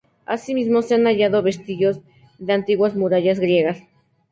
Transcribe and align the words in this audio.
Así 0.25 0.55
mismo 0.55 0.81
se 0.81 0.95
han 0.95 1.03
hallado 1.05 1.43
vestigios 1.43 2.01
de 2.39 2.53
antiguas 2.53 2.95
murallas 2.95 3.39
griegas. 3.39 3.83